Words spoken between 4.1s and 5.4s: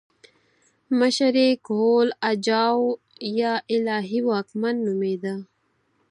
واکمن نومېده